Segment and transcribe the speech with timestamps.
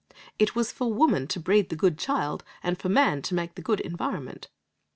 [0.39, 3.61] It was for woman to breed the good child, and for man to make the
[3.61, 4.47] good environment.